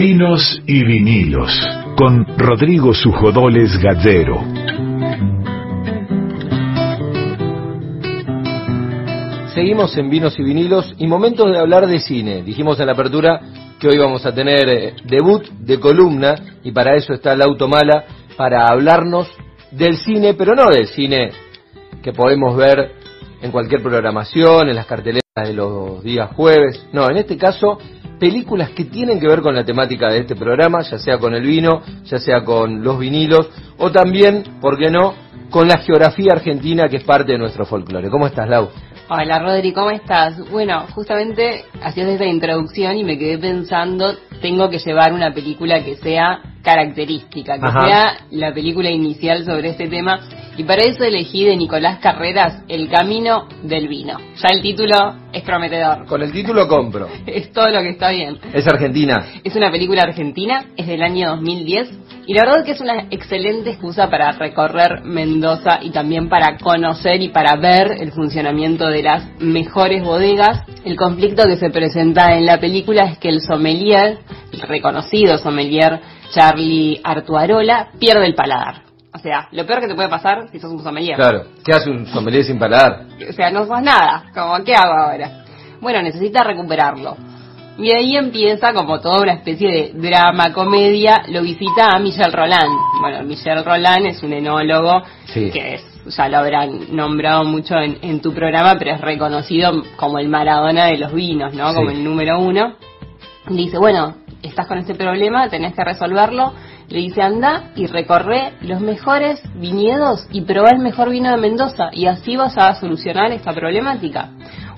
[0.00, 1.50] Vinos y vinilos
[1.96, 4.44] con Rodrigo Sujodoles Gallero.
[9.52, 12.44] Seguimos en Vinos y Vinilos y momentos de hablar de cine.
[12.44, 13.40] Dijimos en la apertura
[13.80, 18.04] que hoy vamos a tener eh, debut de columna y para eso está la Automala
[18.36, 19.28] para hablarnos
[19.72, 21.32] del cine, pero no del cine
[22.04, 22.92] que podemos ver
[23.42, 26.86] en cualquier programación, en las carteleras de los días jueves.
[26.92, 27.78] No, en este caso,
[28.18, 31.42] películas que tienen que ver con la temática de este programa, ya sea con el
[31.42, 35.14] vino, ya sea con los vinilos, o también, ¿por qué no?,
[35.50, 38.10] con la geografía argentina que es parte de nuestro folclore.
[38.10, 38.68] ¿Cómo estás, Lau?
[39.08, 40.50] Hola Rodri, ¿cómo estás?
[40.50, 45.96] Bueno, justamente hacías esta introducción y me quedé pensando, tengo que llevar una película que
[45.96, 50.20] sea característica, que sea la película inicial sobre este tema
[50.58, 54.18] y para eso elegí de Nicolás Carreras El Camino del Vino.
[54.42, 56.04] Ya el título es prometedor.
[56.06, 57.08] Con el título compro.
[57.26, 58.38] es todo lo que está bien.
[58.52, 59.24] Es argentina.
[59.44, 61.90] Es una película argentina, es del año 2010
[62.26, 66.58] y la verdad es que es una excelente excusa para recorrer Mendoza y también para
[66.58, 70.64] conocer y para ver el funcionamiento de las mejores bodegas.
[70.84, 74.18] El conflicto que se presenta en la película es que el sommelier,
[74.52, 76.00] el reconocido sommelier
[76.34, 78.87] Charlie Artuarola, pierde el paladar
[79.18, 81.16] o sea, lo peor que te puede pasar si sos un sommelier.
[81.16, 83.04] Claro, ¿qué hace un sommelier sin paladar?
[83.28, 85.44] O sea, no sos nada, como, ¿qué hago ahora?
[85.80, 87.16] Bueno, necesita recuperarlo.
[87.78, 92.70] Y ahí empieza como toda una especie de drama, comedia, lo visita a Michel Roland.
[93.00, 95.02] Bueno, Michel Roland es un enólogo
[95.32, 100.28] que es, ya lo habrán nombrado mucho en, tu programa, pero es reconocido como el
[100.28, 101.74] Maradona de los vinos, ¿no?
[101.74, 102.74] Como el número uno.
[103.48, 106.52] Le dice, bueno, estás con este problema, tenés que resolverlo
[106.88, 111.90] le dice, anda y recorre los mejores viñedos y probá el mejor vino de Mendoza
[111.92, 114.30] y así vas a solucionar esta problemática.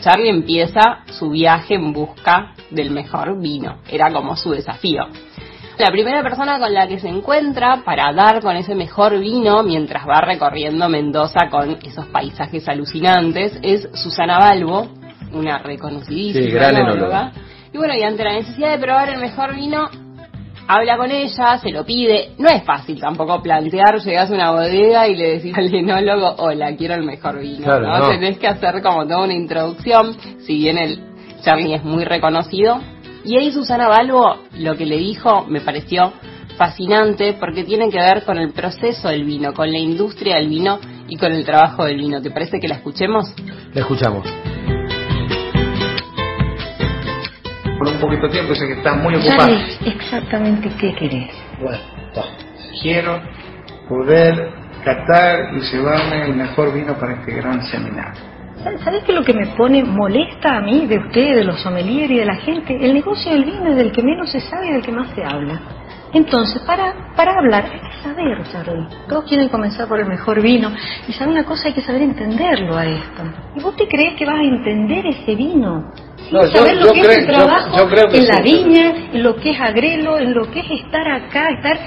[0.00, 3.78] Charlie empieza su viaje en busca del mejor vino.
[3.90, 5.02] Era como su desafío.
[5.78, 10.08] La primera persona con la que se encuentra para dar con ese mejor vino mientras
[10.08, 14.88] va recorriendo Mendoza con esos paisajes alucinantes es Susana Balbo,
[15.32, 16.76] una reconocidísima sí,
[17.72, 19.88] Y bueno, y ante la necesidad de probar el mejor vino,
[20.68, 22.32] habla con ella, se lo pide.
[22.38, 26.76] No es fácil tampoco plantear, llegas a una bodega y le decís al enólogo, hola,
[26.76, 27.80] quiero el mejor vino.
[27.80, 28.08] ¿no?
[28.08, 31.00] Tenés que hacer como toda una introducción, si bien el
[31.42, 32.78] Charlie es muy reconocido.
[33.24, 36.12] Y ahí Susana Balbo lo que le dijo me pareció
[36.56, 40.78] fascinante porque tiene que ver con el proceso del vino, con la industria del vino
[41.08, 42.20] y con el trabajo del vino.
[42.20, 43.32] ¿Te parece que la escuchemos?
[43.72, 44.26] La escuchamos.
[47.98, 49.40] Un poquito de tiempo, sé que estás muy ocupado.
[49.40, 51.30] ¿Sabes exactamente qué querés?
[51.60, 51.78] Bueno,
[52.80, 53.20] quiero
[53.88, 54.50] poder
[54.84, 58.22] catar y llevarme el mejor vino para este gran seminario.
[58.84, 62.10] ¿Sabes qué es lo que me pone molesta a mí de ustedes, de los sommeliers
[62.10, 62.76] y de la gente?
[62.80, 65.22] El negocio del vino es del que menos se sabe y del que más se
[65.24, 65.60] habla.
[66.12, 68.86] Entonces, para, para hablar hay que saber, Charlie.
[69.08, 70.72] Todos quieren comenzar por el mejor vino.
[71.06, 73.22] Y saber una cosa, hay que saber entenderlo a esto.
[73.56, 75.92] ¿Y vos te crees que vas a entender ese vino?
[76.30, 80.34] No, saber lo que es trabajo en la viña, en lo que es agrelo, en
[80.34, 81.78] lo que es estar acá, estar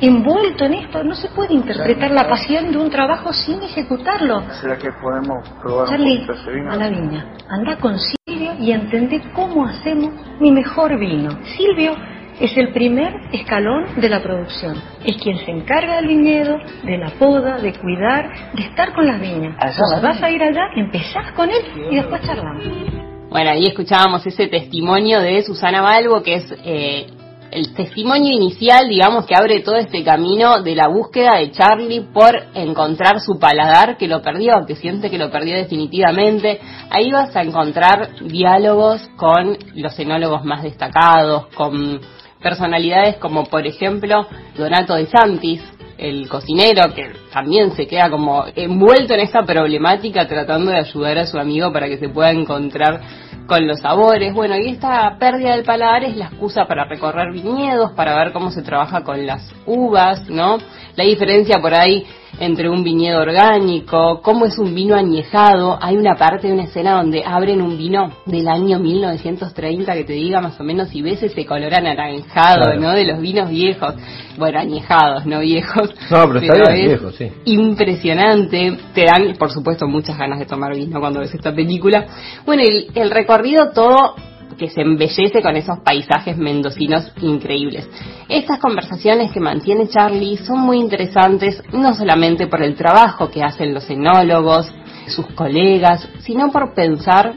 [0.00, 1.02] envuelto en esto.
[1.02, 4.42] No se puede interpretar la pasión de un trabajo sin ejecutarlo.
[4.60, 6.26] ¿Será que podemos probar Charlie,
[6.70, 7.26] a la viña.
[7.48, 11.30] Anda con Silvio y entendé cómo hacemos mi mejor vino.
[11.56, 11.96] Silvio
[12.40, 14.76] es el primer escalón de la producción.
[15.04, 19.20] Es quien se encarga del viñedo, de la poda, de cuidar, de estar con las
[19.20, 19.56] viñas.
[20.02, 22.97] vas a ir allá, empezás con él y después charlamos.
[23.30, 27.06] Bueno, ahí escuchábamos ese testimonio de Susana Balbo, que es eh,
[27.50, 32.34] el testimonio inicial, digamos, que abre todo este camino de la búsqueda de Charlie por
[32.54, 36.58] encontrar su paladar, que lo perdió, que siente que lo perdió definitivamente.
[36.88, 42.00] Ahí vas a encontrar diálogos con los enólogos más destacados, con
[42.40, 45.62] personalidades como, por ejemplo, Donato de Santis,
[45.98, 51.26] el cocinero, que también se queda como envuelto en esta problemática tratando de ayudar a
[51.26, 53.00] su amigo para que se pueda encontrar
[53.46, 54.32] con los sabores.
[54.32, 58.50] Bueno, y esta pérdida del paladar es la excusa para recorrer viñedos, para ver cómo
[58.50, 60.58] se trabaja con las uvas, ¿no?
[60.94, 62.06] La diferencia por ahí
[62.40, 65.78] entre un viñedo orgánico, cómo es un vino añejado.
[65.80, 70.12] Hay una parte de una escena donde abren un vino del año 1930 que te
[70.12, 72.92] diga más o menos si ves ese color anaranjado, ¿no?
[72.92, 73.94] De los vinos viejos.
[74.36, 75.94] Bueno, añejados, no viejos.
[76.10, 77.30] No, pero, está bien, viejo, sí.
[77.44, 78.78] Impresionante.
[78.94, 82.06] Te dan, por supuesto, muchas ganas de tomar vino cuando ves esta película.
[82.46, 84.14] Bueno, el, el recorrido todo
[84.58, 87.88] que se embellece con esos paisajes mendocinos increíbles.
[88.28, 93.72] Estas conversaciones que mantiene Charlie son muy interesantes no solamente por el trabajo que hacen
[93.72, 94.70] los enólogos,
[95.06, 97.34] sus colegas, sino por pensar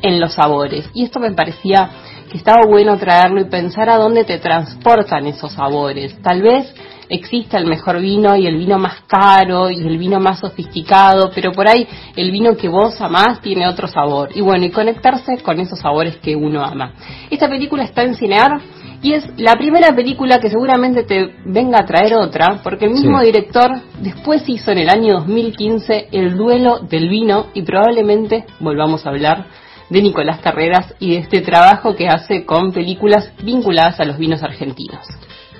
[0.00, 0.88] en los sabores.
[0.94, 1.90] Y esto me parecía
[2.32, 6.16] que estaba bueno traerlo y pensar a dónde te transportan esos sabores.
[6.22, 6.74] Tal vez
[7.10, 11.52] exista el mejor vino y el vino más caro y el vino más sofisticado, pero
[11.52, 11.86] por ahí
[12.16, 14.30] el vino que vos amás tiene otro sabor.
[14.34, 16.94] Y bueno, y conectarse con esos sabores que uno ama.
[17.30, 18.60] Esta película está en Cinear
[19.02, 23.18] y es la primera película que seguramente te venga a traer otra, porque el mismo
[23.20, 23.26] Sí.
[23.26, 29.10] director después hizo en el año 2015 El duelo del vino y probablemente volvamos a
[29.10, 29.44] hablar
[29.92, 34.42] de Nicolás Carreras y de este trabajo que hace con películas vinculadas a los vinos
[34.42, 35.06] argentinos.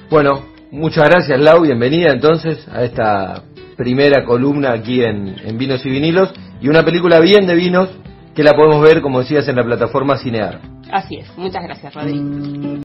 [0.09, 0.41] Bueno,
[0.71, 3.43] muchas gracias Lau, bienvenida entonces a esta
[3.77, 6.33] primera columna aquí en, en Vinos y Vinilos
[6.63, 7.91] y una película bien de vinos
[8.35, 10.61] que la podemos ver, como decías, en la plataforma Cinear.
[10.91, 12.79] Así es, muchas gracias Rodrigo.